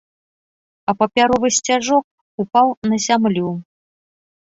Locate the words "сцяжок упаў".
1.59-2.67